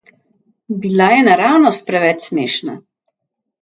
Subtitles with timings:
[0.85, 2.79] Bila je naravnost preveč smešna.